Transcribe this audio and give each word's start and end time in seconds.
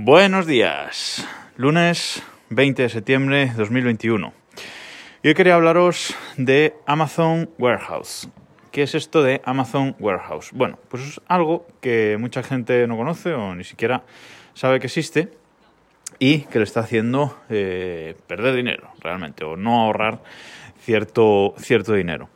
Buenos 0.00 0.46
días, 0.46 1.26
lunes 1.56 2.22
20 2.50 2.82
de 2.82 2.88
septiembre 2.88 3.46
de 3.46 3.54
2021. 3.54 4.32
Y 5.24 5.28
hoy 5.28 5.34
quería 5.34 5.56
hablaros 5.56 6.14
de 6.36 6.76
Amazon 6.86 7.50
Warehouse. 7.58 8.28
¿Qué 8.70 8.84
es 8.84 8.94
esto 8.94 9.24
de 9.24 9.42
Amazon 9.44 9.96
Warehouse? 9.98 10.52
Bueno, 10.52 10.78
pues 10.88 11.02
es 11.02 11.20
algo 11.26 11.66
que 11.80 12.16
mucha 12.16 12.44
gente 12.44 12.86
no 12.86 12.96
conoce 12.96 13.34
o 13.34 13.56
ni 13.56 13.64
siquiera 13.64 14.04
sabe 14.54 14.78
que 14.78 14.86
existe 14.86 15.32
y 16.20 16.42
que 16.42 16.58
le 16.58 16.64
está 16.64 16.78
haciendo 16.78 17.36
eh, 17.50 18.14
perder 18.28 18.54
dinero 18.54 18.92
realmente 19.00 19.44
o 19.44 19.56
no 19.56 19.80
ahorrar 19.80 20.22
cierto, 20.78 21.54
cierto 21.58 21.94
dinero. 21.94 22.28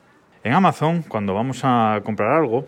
En 0.42 0.52
Amazon, 0.52 1.02
cuando 1.02 1.32
vamos 1.32 1.60
a 1.62 2.00
comprar 2.02 2.32
algo, 2.32 2.66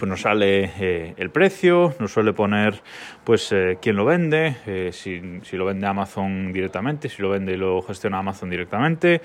pues 0.00 0.08
nos 0.08 0.22
sale 0.22 0.72
eh, 0.80 1.14
el 1.18 1.28
precio, 1.28 1.94
nos 1.98 2.10
suele 2.10 2.32
poner 2.32 2.80
pues 3.22 3.52
eh, 3.52 3.76
quién 3.82 3.96
lo 3.96 4.06
vende, 4.06 4.56
eh, 4.66 4.90
si, 4.94 5.20
si, 5.42 5.58
lo 5.58 5.66
vende 5.66 5.86
Amazon 5.86 6.54
directamente, 6.54 7.10
si 7.10 7.20
lo 7.20 7.28
vende 7.28 7.52
y 7.52 7.58
lo 7.58 7.82
gestiona 7.82 8.18
Amazon 8.18 8.48
directamente, 8.48 9.20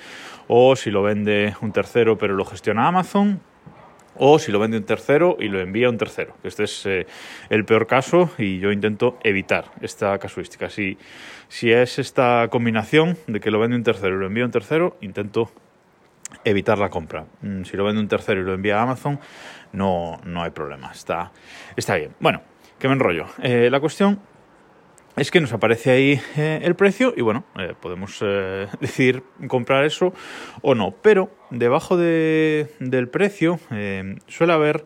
o 0.50 0.76
si 0.76 0.92
lo 0.92 1.02
vende 1.02 1.56
un 1.62 1.72
tercero 1.72 2.18
pero 2.18 2.34
lo 2.34 2.44
gestiona 2.44 2.90
Amazon, 2.90 3.40
o 4.18 4.38
si 4.38 4.52
lo 4.52 4.60
vende 4.60 4.76
un 4.76 4.84
tercero 4.84 5.38
y 5.40 5.48
lo 5.48 5.62
envía 5.62 5.90
un 5.90 5.98
tercero. 5.98 6.36
Este 6.44 6.66
es 6.66 6.86
el 6.86 7.64
peor 7.64 7.88
caso 7.88 8.30
y 8.38 8.60
yo 8.60 8.74
intento 8.74 9.18
evitar 9.24 9.72
esta 9.80 10.18
casuística. 10.20 10.70
Si, 10.70 10.98
si 11.48 11.72
es 11.72 12.00
esta 12.00 12.50
combinación 12.52 13.18
de 13.28 13.40
que 13.40 13.50
lo 13.50 13.60
vende 13.60 13.78
un 13.78 13.84
tercero 13.84 14.18
y 14.18 14.20
lo 14.20 14.28
envía 14.28 14.44
un 14.44 14.52
tercero, 14.52 14.98
intento 15.00 15.52
evitar 16.44 16.78
la 16.78 16.90
compra. 16.90 17.26
Mm, 17.42 17.64
si 17.64 17.78
lo 17.78 17.84
vende 17.84 18.02
un 18.02 18.08
tercero 18.08 18.42
y 18.42 18.44
lo 18.44 18.54
envía 18.54 18.80
a 18.80 18.84
Amazon, 18.84 19.20
no, 19.74 20.20
no 20.24 20.44
hay 20.44 20.52
problema. 20.52 20.92
Está, 20.92 21.32
está 21.76 21.96
bien. 21.96 22.16
Bueno, 22.20 22.42
que 22.80 22.88
me 22.88 22.94
enrollo. 22.94 23.28
Eh, 23.42 23.70
la 23.72 23.80
cuestión 23.80 24.20
es 25.16 25.32
que 25.32 25.40
nos 25.40 25.54
aparece 25.54 25.92
ahí 25.92 26.22
eh, 26.36 26.60
el 26.64 26.76
precio 26.76 27.14
y 27.16 27.22
bueno, 27.22 27.46
eh, 27.58 27.74
podemos 27.80 28.20
decidir 28.80 29.24
comprar 29.48 29.86
eso 29.86 30.14
o 30.62 30.76
no. 30.76 30.92
Pero 31.02 31.30
debajo 31.52 31.98
de, 31.98 32.74
del 32.80 33.08
precio 33.08 33.60
suele 34.28 34.54
haber 34.54 34.86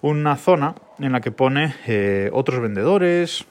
una 0.00 0.36
zona 0.36 0.74
en 0.98 1.12
la 1.12 1.20
que 1.20 1.30
pone 1.30 1.74
otros 2.32 2.60
vendedores, 2.60 3.46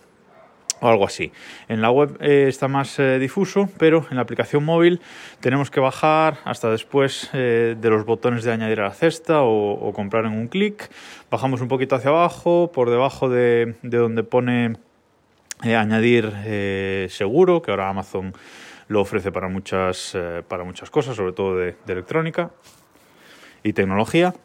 o 0.80 0.88
algo 0.88 1.06
así. 1.06 1.31
En 1.67 1.81
la 1.81 1.92
web 1.92 2.17
eh, 2.22 2.45
está 2.47 2.67
más 2.67 3.00
eh, 3.00 3.20
difuso, 3.20 3.70
pero 3.78 4.06
en 4.09 4.17
la 4.17 4.23
aplicación 4.23 4.64
móvil 4.64 5.02
tenemos 5.39 5.72
que 5.72 5.80
bajar 5.80 6.39
hasta 6.45 6.70
después 6.70 7.30
eh, 7.33 7.75
de 7.80 7.89
los 7.89 8.06
botones 8.06 8.44
de 8.44 8.52
añadir 8.52 8.81
a 8.81 8.86
la 8.86 8.94
cesta 8.94 9.42
o, 9.42 9.92
comprar 9.94 10.25
en 10.25 10.33
un 10.33 10.48
clic. 10.48 10.89
Bajamos 11.31 11.61
un 11.61 11.67
poquito 11.67 11.95
hacia 11.95 12.09
abajo, 12.09 12.72
por 12.73 12.89
debajo 12.89 13.30
de, 13.30 13.75
donde 13.81 14.23
pone 14.23 14.78
añadir 15.64 16.31
seguro, 17.09 17.64
que 17.64 17.72
ahora 17.72 17.89
Amazon 17.89 18.33
lo 18.88 19.02
ofrece 19.02 19.31
para 19.31 19.48
muchas, 19.48 20.16
para 20.48 20.64
muchas 20.64 20.92
cosas, 20.92 21.16
sobre 21.16 21.33
todo 21.33 21.55
de, 21.55 21.75
electrónica 21.88 22.52
y 23.64 23.73
tecnología. 23.73 24.36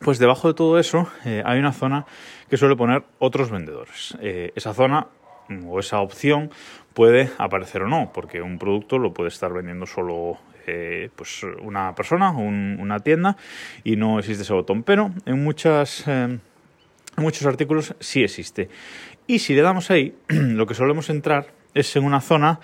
Pues 0.00 0.18
debajo 0.18 0.48
de 0.48 0.54
todo 0.54 0.78
eso 0.78 1.08
hay 1.24 1.58
una 1.58 1.72
zona 1.72 2.04
que 2.50 2.58
suele 2.58 2.76
poner 2.76 3.04
otros 3.18 3.50
vendedores. 3.50 4.16
esa 4.20 4.74
zona 4.74 5.06
o 5.66 5.80
esa 5.80 6.00
opción 6.00 6.50
puede 6.94 7.30
aparecer 7.38 7.82
o 7.82 7.88
no, 7.88 8.12
porque 8.12 8.42
un 8.42 8.58
producto 8.58 8.98
lo 8.98 9.12
puede 9.12 9.28
estar 9.28 9.52
vendiendo 9.52 9.86
solo 9.86 10.38
eh, 10.66 11.10
pues 11.16 11.42
una 11.62 11.94
persona, 11.94 12.30
una 12.30 13.00
tienda, 13.00 13.36
y 13.84 13.96
no 13.96 14.18
existe 14.18 14.42
ese 14.42 14.52
botón. 14.52 14.82
Pero 14.82 15.10
en, 15.26 15.42
muchas, 15.42 16.06
eh, 16.06 16.24
en 16.24 16.40
muchos 17.16 17.46
artículos 17.46 17.94
sí 18.00 18.22
existe. 18.22 18.68
Y 19.26 19.38
si 19.40 19.54
le 19.54 19.62
damos 19.62 19.90
ahí, 19.90 20.14
lo 20.28 20.66
que 20.66 20.74
solemos 20.74 21.10
entrar 21.10 21.48
es 21.74 21.94
en 21.96 22.04
una 22.04 22.20
zona 22.20 22.60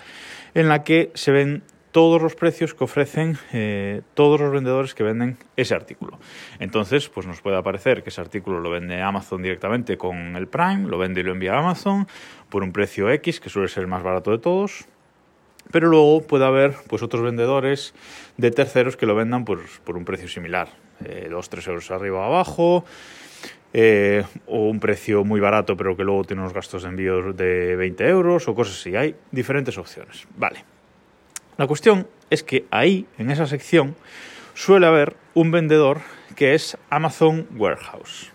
en 0.53 0.67
la 0.67 0.83
que 0.83 1.11
se 1.13 1.31
ven 1.31 1.63
todos 1.97 2.21
los 2.21 2.35
precios 2.35 2.75
que 2.75 2.83
ofrecen 2.83 3.39
eh, 3.53 4.03
todos 4.13 4.39
los 4.39 4.51
vendedores 4.51 4.93
que 4.93 5.01
venden 5.01 5.35
ese 5.55 5.73
artículo. 5.73 6.19
Entonces, 6.59 7.09
pues 7.09 7.25
nos 7.25 7.41
puede 7.41 7.57
aparecer 7.57 8.03
que 8.03 8.09
ese 8.11 8.21
artículo 8.21 8.59
lo 8.59 8.69
vende 8.69 9.01
Amazon 9.01 9.41
directamente 9.41 9.97
con 9.97 10.35
el 10.35 10.47
Prime, 10.47 10.87
lo 10.87 10.99
vende 10.99 11.21
y 11.21 11.23
lo 11.23 11.31
envía 11.31 11.55
a 11.55 11.57
Amazon 11.57 12.07
por 12.49 12.61
un 12.61 12.71
precio 12.71 13.09
X, 13.09 13.39
que 13.39 13.49
suele 13.49 13.67
ser 13.67 13.81
el 13.81 13.87
más 13.87 14.03
barato 14.03 14.29
de 14.29 14.37
todos. 14.37 14.85
Pero 15.71 15.87
luego 15.87 16.21
puede 16.21 16.45
haber 16.45 16.75
pues 16.87 17.01
otros 17.01 17.23
vendedores 17.23 17.95
de 18.37 18.51
terceros 18.51 18.95
que 18.95 19.07
lo 19.07 19.15
vendan 19.15 19.43
por, 19.43 19.61
por 19.83 19.97
un 19.97 20.05
precio 20.05 20.27
similar, 20.27 20.69
eh, 21.03 21.29
2-3 21.31 21.67
euros 21.67 21.89
arriba 21.89 22.19
o 22.19 22.23
abajo, 22.23 22.85
eh, 23.73 24.23
o 24.45 24.69
un 24.69 24.79
precio 24.79 25.23
muy 25.23 25.39
barato 25.39 25.75
pero 25.75 25.97
que 25.97 26.03
luego 26.03 26.25
tiene 26.25 26.43
unos 26.43 26.53
gastos 26.53 26.83
de 26.83 26.89
envío 26.89 27.33
de 27.33 27.75
20 27.75 28.07
euros 28.07 28.47
o 28.47 28.53
cosas 28.53 28.75
así. 28.75 28.95
Hay 28.95 29.15
diferentes 29.31 29.79
opciones. 29.79 30.27
Vale. 30.37 30.76
La 31.57 31.65
cuestión 31.65 32.07
es 32.29 32.43
que 32.43 32.67
ahí, 32.69 33.07
en 33.17 33.31
esa 33.31 33.47
sección, 33.47 33.95
suele 34.53 34.85
haber 34.85 35.15
un 35.33 35.49
vendedor 35.49 36.01
que 36.35 36.53
es 36.53 36.77
Amazon 36.91 37.47
Warehouse. 37.55 38.31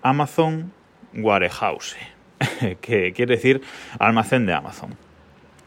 Amazon 0.00 0.72
Warehouse, 1.12 1.96
que 2.80 3.12
quiere 3.12 3.34
decir 3.34 3.62
almacén 3.98 4.46
de 4.46 4.54
Amazon. 4.54 4.96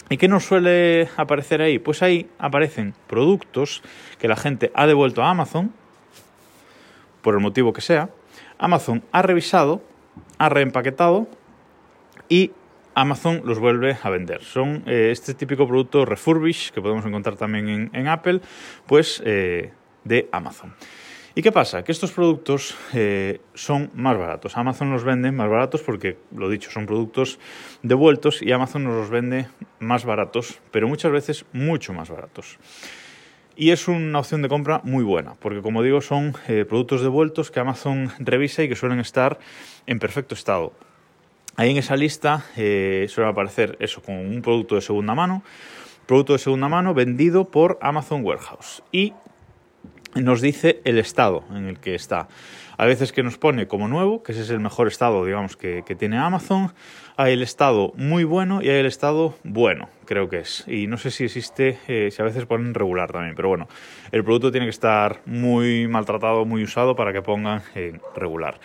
¿Y 0.09 0.15
qué 0.15 0.29
nos 0.29 0.45
suele 0.45 1.09
aparecer 1.17 1.61
ahí? 1.61 1.79
Pues 1.79 2.01
ahí 2.01 2.29
aparecen 2.37 2.93
productos 3.07 3.83
que 4.17 4.29
la 4.29 4.37
gente 4.37 4.71
ha 4.73 4.87
devuelto 4.87 5.21
a 5.21 5.29
Amazon, 5.29 5.73
por 7.21 7.33
el 7.33 7.41
motivo 7.41 7.73
que 7.73 7.81
sea. 7.81 8.09
Amazon 8.57 9.03
ha 9.11 9.21
revisado, 9.21 9.81
ha 10.37 10.47
reempaquetado 10.47 11.27
y 12.29 12.51
Amazon 12.95 13.41
los 13.43 13.59
vuelve 13.59 13.97
a 14.01 14.09
vender. 14.09 14.41
Son 14.41 14.83
eh, 14.87 15.09
este 15.11 15.33
típico 15.33 15.67
producto 15.67 16.05
refurbish 16.05 16.71
que 16.71 16.81
podemos 16.81 17.05
encontrar 17.05 17.35
también 17.35 17.91
en, 17.93 18.07
Apple, 18.07 18.39
pues 18.87 19.21
eh, 19.25 19.73
de 20.05 20.29
Amazon. 20.31 20.73
¿Y 21.37 21.41
qué 21.41 21.51
pasa? 21.51 21.83
Que 21.83 21.91
estos 21.91 22.13
productos 22.13 22.77
eh, 22.93 23.41
son 23.53 23.91
más 23.93 24.17
baratos. 24.17 24.55
Amazon 24.55 24.91
los 24.91 25.03
vende 25.03 25.33
más 25.33 25.49
baratos 25.49 25.81
porque, 25.81 26.17
lo 26.33 26.49
dicho, 26.49 26.71
son 26.71 26.85
productos 26.85 27.37
devueltos 27.83 28.41
y 28.41 28.53
Amazon 28.53 28.85
nos 28.85 28.95
los 28.95 29.09
vende 29.09 29.47
más 29.79 30.05
baratos, 30.05 30.61
pero 30.71 30.87
muchas 30.87 31.11
veces 31.11 31.45
mucho 31.51 31.91
más 31.91 32.09
baratos. 32.09 32.57
Y 33.57 33.71
es 33.71 33.89
una 33.89 34.19
opción 34.19 34.41
de 34.41 34.47
compra 34.47 34.79
muy 34.85 35.03
buena, 35.03 35.33
porque 35.35 35.61
como 35.61 35.83
digo, 35.83 35.99
son 35.99 36.33
productos 36.69 37.01
devueltos 37.01 37.51
que 37.51 37.59
Amazon 37.59 38.11
revisa 38.19 38.63
y 38.63 38.69
que 38.69 38.75
suelen 38.75 38.99
estar 38.99 39.37
en 39.87 39.99
perfecto 39.99 40.35
estado. 40.35 40.73
Ahí 41.57 41.71
en 41.71 41.77
esa 41.77 41.95
lista 41.95 42.43
eh, 42.57 43.05
suele 43.09 43.29
aparecer 43.29 43.77
eso, 43.79 44.01
con 44.01 44.15
un 44.15 44.41
producto 44.41 44.75
de 44.75 44.81
segunda 44.81 45.15
mano, 45.15 45.41
producto 46.05 46.33
de 46.33 46.39
segunda 46.39 46.67
mano 46.67 46.93
vendido 46.93 47.45
por 47.45 47.79
Amazon 47.81 48.25
Warehouse. 48.25 48.83
Y 48.91 49.13
nos 50.15 50.41
dice 50.41 50.81
el 50.83 50.97
estado 50.97 51.43
en 51.51 51.67
el 51.67 51.79
que 51.79 51.95
está. 51.95 52.27
A 52.77 52.85
veces 52.85 53.13
que 53.13 53.23
nos 53.23 53.37
pone 53.37 53.67
como 53.67 53.87
nuevo, 53.87 54.21
que 54.21 54.33
ese 54.33 54.41
es 54.41 54.49
el 54.49 54.59
mejor 54.59 54.89
estado, 54.89 55.23
digamos, 55.23 55.55
que, 55.55 55.83
tiene 55.97 56.17
Amazon. 56.17 56.73
Hay 57.15 57.33
el 57.33 57.41
estado 57.41 57.93
muy 57.95 58.25
bueno 58.25 58.61
y 58.61 58.69
hay 58.69 58.79
el 58.79 58.85
estado 58.85 59.35
bueno, 59.43 59.87
creo 60.03 60.27
que 60.27 60.39
es. 60.39 60.65
Y 60.67 60.87
no 60.87 60.97
sé 60.97 61.09
si 61.11 61.23
existe, 61.23 61.79
eh, 61.87 62.09
si 62.11 62.21
a 62.21 62.25
veces 62.25 62.45
ponen 62.45 62.73
regular 62.73 63.13
también, 63.13 63.33
pero 63.33 63.47
bueno, 63.47 63.69
el 64.11 64.25
producto 64.25 64.51
tiene 64.51 64.65
que 64.65 64.71
estar 64.71 65.21
muy 65.25 65.87
maltratado, 65.87 66.43
muy 66.43 66.63
usado 66.63 66.97
para 66.97 67.13
que 67.13 67.21
pongan 67.21 67.61
en 67.75 68.01
regular. 68.13 68.59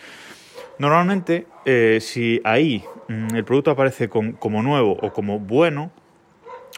Normalmente, 0.80 1.46
eh, 1.66 1.98
si 2.00 2.40
ahí 2.42 2.82
mm, 3.06 3.34
el 3.34 3.44
producto 3.44 3.70
aparece 3.70 4.08
como 4.08 4.62
nuevo 4.62 4.96
o 5.02 5.12
como 5.12 5.38
bueno, 5.38 5.90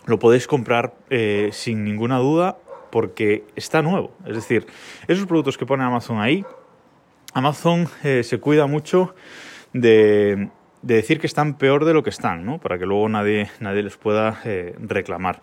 lo 0.06 0.18
podéis 0.18 0.48
comprar 0.48 0.92
eh, 1.08 1.50
sin 1.52 1.84
ninguna 1.84 2.18
duda 2.18 2.58
porque 2.90 3.44
está 3.54 3.80
nuevo. 3.80 4.10
Es 4.26 4.34
decir, 4.34 4.66
esos 5.06 5.24
productos 5.26 5.56
que 5.56 5.66
pone 5.66 5.84
Amazon 5.84 6.20
ahí, 6.20 6.44
Amazon 7.32 7.86
eh, 8.02 8.24
se 8.24 8.40
cuida 8.40 8.66
mucho 8.66 9.14
de, 9.72 10.48
decir 10.82 11.20
que 11.20 11.28
están 11.28 11.56
peor 11.56 11.84
de 11.84 11.94
lo 11.94 12.02
que 12.02 12.10
están, 12.10 12.44
¿no? 12.44 12.58
Para 12.58 12.80
que 12.80 12.86
luego 12.86 13.08
nadie, 13.08 13.52
nadie 13.60 13.84
les 13.84 13.96
pueda 13.96 14.42
reclamar. 14.80 15.40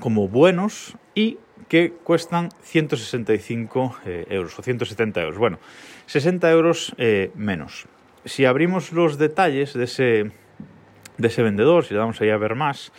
como 0.00 0.26
buenos 0.26 0.96
y 1.14 1.38
que 1.68 1.92
cuestan 1.92 2.50
165 2.62 3.98
eh, 4.06 4.26
euros 4.30 4.58
o 4.58 4.62
170 4.62 5.20
euros. 5.22 5.38
Bueno, 5.38 5.58
60 6.06 6.50
euros 6.50 6.94
eh, 6.98 7.30
menos. 7.34 7.86
Si 8.24 8.44
abrimos 8.44 8.92
los 8.92 9.18
detalles 9.18 9.74
de 9.74 9.84
ese, 9.84 10.30
de 11.18 11.28
ese 11.28 11.42
vendedor, 11.42 11.84
si 11.84 11.94
le 11.94 12.00
damos 12.00 12.20
ahí 12.20 12.30
a 12.30 12.36
ver 12.36 12.54
más, 12.54 12.92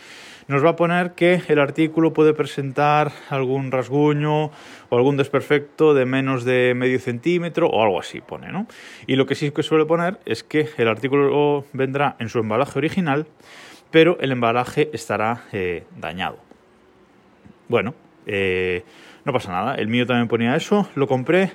nos 0.50 0.64
va 0.64 0.70
a 0.70 0.76
poner 0.76 1.12
que 1.12 1.42
el 1.46 1.60
artículo 1.60 2.12
puede 2.12 2.34
presentar 2.34 3.12
algún 3.28 3.70
rasguño 3.70 4.46
o 4.46 4.96
algún 4.96 5.16
desperfecto 5.16 5.94
de 5.94 6.06
menos 6.06 6.44
de 6.44 6.74
medio 6.74 6.98
centímetro 6.98 7.68
o 7.68 7.80
algo 7.82 8.00
así, 8.00 8.20
pone, 8.20 8.50
¿no? 8.50 8.66
Y 9.06 9.14
lo 9.14 9.26
que 9.26 9.36
sí 9.36 9.52
que 9.52 9.62
suele 9.62 9.86
poner 9.86 10.18
es 10.24 10.42
que 10.42 10.68
el 10.76 10.88
artículo 10.88 11.64
vendrá 11.72 12.16
en 12.18 12.28
su 12.28 12.40
embalaje 12.40 12.78
original, 12.80 13.28
pero 13.92 14.18
el 14.20 14.32
embalaje 14.32 14.90
estará 14.92 15.44
eh, 15.52 15.84
dañado. 15.96 16.38
Bueno, 17.68 17.94
eh, 18.26 18.84
no 19.24 19.32
pasa 19.32 19.52
nada, 19.52 19.74
el 19.74 19.88
mío 19.88 20.06
también 20.06 20.28
ponía 20.28 20.56
eso, 20.56 20.88
lo 20.94 21.06
compré. 21.06 21.52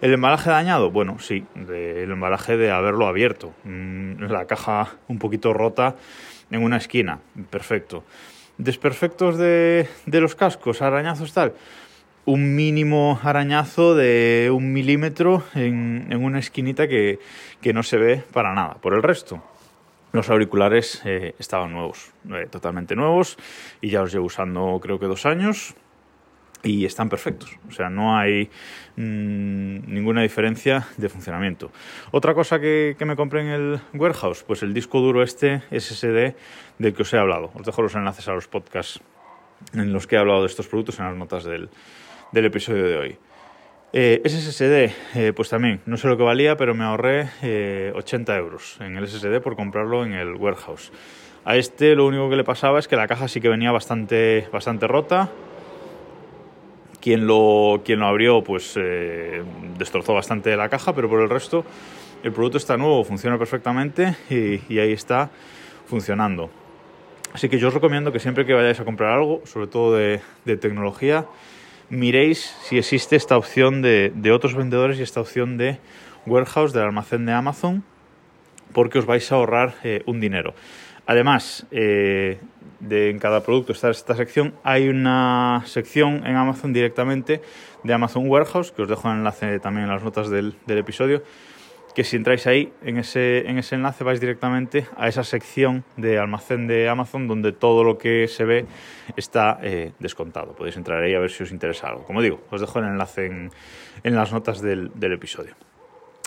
¿El 0.00 0.12
embalaje 0.12 0.50
dañado? 0.50 0.90
Bueno, 0.90 1.18
sí, 1.18 1.44
el 1.56 2.10
embalaje 2.10 2.56
de 2.56 2.70
haberlo 2.70 3.08
abierto. 3.08 3.52
Mm, 3.64 4.24
la 4.24 4.46
caja 4.46 4.94
un 5.08 5.18
poquito 5.18 5.52
rota 5.52 5.96
en 6.50 6.62
una 6.62 6.76
esquina, 6.76 7.18
perfecto. 7.50 8.04
Desperfectos 8.58 9.38
de, 9.38 9.88
los 10.06 10.34
cascos, 10.34 10.82
arañazos 10.82 11.32
tal, 11.32 11.54
un 12.24 12.54
mínimo 12.54 13.18
arañazo 13.22 13.94
de 13.94 14.50
un 14.52 14.72
milímetro 14.72 15.42
en, 15.54 16.06
en 16.10 16.24
una 16.24 16.38
esquinita 16.38 16.86
que, 16.86 17.18
que, 17.60 17.72
no 17.72 17.82
se 17.82 17.98
ve 17.98 18.22
para 18.32 18.54
nada. 18.54 18.74
Por 18.74 18.94
el 18.94 19.02
resto, 19.02 19.42
los 20.12 20.30
auriculares 20.30 21.02
eh, 21.04 21.34
estaban 21.38 21.72
nuevos, 21.72 22.12
eh, 22.32 22.46
totalmente 22.50 22.96
nuevos, 22.96 23.36
y 23.80 23.90
ya 23.90 24.00
los 24.00 24.12
llevo 24.12 24.26
usando 24.26 24.78
creo 24.82 24.98
que 24.98 25.06
dos 25.06 25.26
años 25.26 25.74
y 26.62 26.84
están 26.84 27.08
perfectos. 27.08 27.50
O 27.68 27.72
sea, 27.72 27.88
no 27.88 28.16
hay 28.16 28.50
mmm, 28.96 29.92
ninguna 29.92 30.22
diferencia 30.22 30.86
de 30.96 31.08
funcionamiento. 31.08 31.70
Otra 32.10 32.34
cosa 32.34 32.60
que, 32.60 32.96
que, 32.98 33.04
me 33.04 33.16
compré 33.16 33.42
en 33.42 33.48
el 33.48 33.80
warehouse, 33.94 34.42
pues 34.42 34.62
el 34.62 34.74
disco 34.74 35.00
duro 35.00 35.22
este 35.22 35.62
SSD 35.70 36.34
del 36.78 36.94
que 36.94 37.02
os 37.02 37.12
he 37.12 37.18
hablado. 37.18 37.50
Os 37.54 37.64
dejo 37.64 37.82
los 37.82 37.94
enlaces 37.94 38.26
a 38.28 38.32
los 38.32 38.48
podcasts 38.48 39.00
en 39.74 39.92
los 39.92 40.06
que 40.06 40.16
he 40.16 40.18
hablado 40.18 40.40
de 40.40 40.46
estos 40.46 40.68
productos 40.68 40.98
en 40.98 41.06
las 41.06 41.16
notas 41.16 41.44
del, 41.44 41.68
del 42.32 42.44
episodio 42.44 42.84
de 42.84 42.96
hoy. 42.96 43.18
Eh, 43.92 44.20
SSD, 44.22 45.18
eh, 45.18 45.32
pues 45.34 45.48
también, 45.48 45.80
no 45.86 45.96
sé 45.96 46.08
lo 46.08 46.18
que 46.18 46.22
valía, 46.22 46.56
pero 46.56 46.74
me 46.74 46.84
ahorré 46.84 47.30
eh, 47.42 47.92
80 47.94 48.36
euros 48.36 48.76
en 48.80 48.98
el 48.98 49.08
SSD 49.08 49.40
por 49.40 49.56
comprarlo 49.56 50.04
en 50.04 50.12
el 50.12 50.34
warehouse. 50.34 50.92
A 51.46 51.56
este 51.56 51.94
lo 51.94 52.06
único 52.06 52.28
que 52.28 52.36
le 52.36 52.44
pasaba 52.44 52.78
es 52.78 52.86
que 52.86 52.96
la 52.96 53.06
caja 53.06 53.28
sí 53.28 53.40
que 53.40 53.48
venía 53.48 53.72
bastante, 53.72 54.46
bastante 54.52 54.86
rota, 54.86 55.30
quien 57.08 57.26
lo, 57.26 57.80
quien 57.86 58.00
lo 58.00 58.06
abrió 58.06 58.42
pues 58.42 58.74
eh, 58.76 59.42
destrozó 59.78 60.12
bastante 60.12 60.54
la 60.58 60.68
caja, 60.68 60.92
pero 60.94 61.08
por 61.08 61.22
el 61.22 61.30
resto 61.30 61.64
el 62.22 62.32
producto 62.32 62.58
está 62.58 62.76
nuevo, 62.76 63.02
funciona 63.02 63.38
perfectamente 63.38 64.14
y, 64.28 64.78
ahí 64.78 64.92
está 64.92 65.30
funcionando. 65.86 66.50
Así 67.32 67.48
que 67.48 67.58
yo 67.58 67.68
os 67.68 67.74
recomiendo 67.74 68.12
que 68.12 68.18
siempre 68.18 68.44
que 68.44 68.52
vayáis 68.52 68.78
a 68.80 68.84
comprar 68.84 69.16
algo, 69.16 69.40
sobre 69.46 69.68
todo 69.68 69.96
de, 69.96 70.20
tecnología, 70.58 71.24
miréis 71.88 72.54
si 72.64 72.76
existe 72.76 73.16
esta 73.16 73.38
opción 73.38 73.80
de, 73.80 74.12
de, 74.14 74.30
otros 74.30 74.54
vendedores 74.54 74.98
y 74.98 75.02
esta 75.02 75.22
opción 75.22 75.56
de 75.56 75.78
warehouse, 76.26 76.74
del 76.74 76.82
almacén 76.82 77.24
de 77.24 77.32
Amazon, 77.32 77.84
porque 78.74 78.98
os 78.98 79.06
vais 79.06 79.32
a 79.32 79.36
ahorrar 79.36 79.76
eh, 79.82 80.02
un 80.04 80.20
dinero. 80.20 80.52
Además, 81.08 81.66
eh, 81.70 82.38
de 82.80 83.08
en 83.08 83.18
cada 83.18 83.42
producto 83.42 83.72
está 83.72 83.88
esta 83.88 84.14
sección, 84.14 84.52
hay 84.62 84.90
una 84.90 85.62
sección 85.64 86.26
en 86.26 86.36
Amazon 86.36 86.74
directamente 86.74 87.40
de 87.82 87.94
Amazon 87.94 88.28
Warehouse, 88.28 88.72
que 88.72 88.82
os 88.82 88.88
dejo 88.88 89.08
el 89.08 89.16
enlace 89.16 89.58
también 89.58 89.84
en 89.86 89.90
las 89.90 90.04
notas 90.04 90.28
del, 90.28 90.56
del 90.66 90.76
episodio, 90.76 91.22
que 91.94 92.04
si 92.04 92.16
entráis 92.16 92.46
ahí, 92.46 92.74
en 92.82 92.98
ese, 92.98 93.48
en 93.48 93.56
ese 93.56 93.76
enlace 93.76 94.04
vais 94.04 94.20
directamente 94.20 94.86
a 94.98 95.08
esa 95.08 95.24
sección 95.24 95.82
de 95.96 96.18
almacén 96.18 96.66
de 96.66 96.90
Amazon 96.90 97.26
donde 97.26 97.52
todo 97.52 97.84
lo 97.84 97.96
que 97.96 98.28
se 98.28 98.44
ve 98.44 98.66
está 99.16 99.58
eh, 99.62 99.92
descontado. 100.00 100.52
Podéis 100.54 100.76
entrar 100.76 101.02
ahí 101.02 101.14
a 101.14 101.20
ver 101.20 101.30
si 101.30 101.42
os 101.42 101.52
interesa 101.52 101.88
algo. 101.88 102.04
Como 102.04 102.20
digo, 102.20 102.42
os 102.50 102.60
dejo 102.60 102.80
el 102.80 102.84
enlace 102.84 103.24
en, 103.24 103.50
en 104.04 104.14
las 104.14 104.30
notas 104.30 104.60
del, 104.60 104.90
del, 104.94 105.14
episodio. 105.14 105.54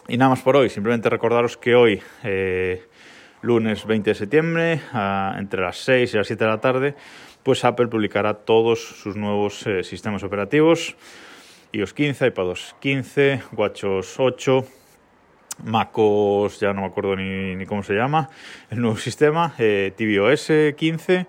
Y 0.08 0.18
nada 0.18 0.30
más 0.30 0.42
por 0.42 0.56
hoy, 0.56 0.72
simplemente 0.72 1.08
recordaros 1.08 1.56
que 1.56 1.76
hoy... 1.76 2.02
Eh, 2.24 2.84
lunes 3.42 3.86
20 3.86 4.10
de 4.10 4.16
septiembre, 4.16 4.82
a, 4.94 5.36
entre 5.38 5.62
las 5.62 5.78
6 5.78 6.14
y 6.14 6.18
las 6.18 6.28
7 6.28 6.44
de 6.44 6.50
la 6.50 6.62
tarde, 6.62 6.96
pues 7.44 7.66
Apple 7.66 7.88
publicará 7.88 8.34
todos 8.34 8.80
sus 8.80 9.16
nuevos 9.16 9.66
eh, 9.68 9.84
sistemas 9.84 10.24
operativos, 10.24 10.96
iOS 11.72 11.94
15, 11.94 12.28
iPadOS 12.28 12.76
15, 12.80 13.42
WatchOS 13.54 14.20
8, 14.20 14.66
MacOS, 15.64 16.60
ya 16.60 16.74
no 16.74 16.82
me 16.82 16.88
acuerdo 16.88 17.16
ni, 17.16 17.56
ni 17.56 17.66
cómo 17.66 17.84
se 17.84 17.94
llama, 17.94 18.30
el 18.70 18.82
nuevo 18.82 18.98
sistema, 18.98 19.54
eh, 19.58 19.94
tvOS 19.96 20.76
15, 20.76 21.28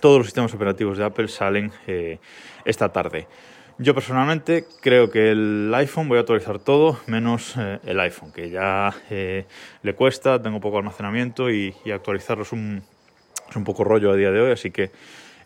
todos 0.00 0.18
los 0.18 0.26
sistemas 0.26 0.52
operativos 0.54 0.98
de 0.98 1.04
Apple 1.04 1.28
salen 1.28 1.72
eh, 1.86 2.18
esta 2.64 2.92
tarde. 2.92 3.26
Yo 3.78 3.92
personalmente 3.92 4.66
creo 4.80 5.10
que 5.10 5.32
el 5.32 5.72
iPhone 5.74 6.08
voy 6.08 6.18
a 6.18 6.20
actualizar 6.20 6.60
todo, 6.60 7.00
menos 7.08 7.56
eh, 7.58 7.80
el 7.84 7.98
iPhone, 7.98 8.30
que 8.32 8.48
ya 8.48 8.94
eh, 9.10 9.46
le 9.82 9.94
cuesta, 9.94 10.40
tengo 10.40 10.60
poco 10.60 10.78
almacenamiento 10.78 11.50
y, 11.50 11.74
y 11.84 11.90
actualizarlo 11.90 12.44
es 12.44 12.52
un, 12.52 12.82
es 13.50 13.56
un, 13.56 13.64
poco 13.64 13.82
rollo 13.82 14.12
a 14.12 14.16
día 14.16 14.30
de 14.30 14.40
hoy, 14.40 14.52
así 14.52 14.70
que 14.70 14.92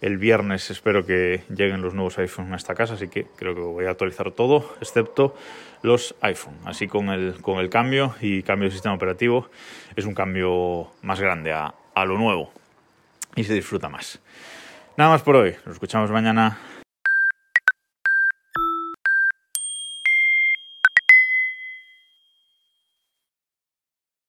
el 0.03 0.19
viernes 0.19 0.71
espero 0.71 1.07
que 1.07 1.45
lleguen 1.49 1.81
los 1.81 1.95
nuevos 1.95 2.19
iPhone 2.19 2.53
a 2.53 2.57
esta 2.57 2.75
casa, 2.75 2.95
así 2.95 3.09
que 3.09 3.27
creo 3.35 3.55
que 3.55 3.63
voy 3.63 3.87
a 3.87 3.91
actualizar 3.91 4.31
todo, 4.33 4.75
excepto 4.83 5.35
los 5.83 6.15
iPhone. 6.21 6.59
Así 6.67 6.87
con 6.87 7.09
el, 7.09 7.41
con 7.41 7.59
el 7.61 7.71
cambio 7.71 8.15
y 8.21 8.43
cambio 8.43 8.69
de 8.69 8.73
sistema 8.73 8.95
operativo 8.95 9.49
es 9.97 10.05
un 10.05 10.13
cambio 10.15 10.89
más 11.01 11.19
grande 11.19 11.53
a, 11.53 11.75
a 11.95 12.05
lo 12.05 12.19
nuevo 12.19 12.53
y 13.37 13.45
se 13.45 13.55
disfruta 13.55 13.89
más. 13.89 14.21
Nada 14.99 15.11
más 15.11 15.23
por 15.23 15.37
hoy, 15.37 15.57
nos 15.65 15.77
escuchamos 15.77 16.11
mañana. 16.11 16.59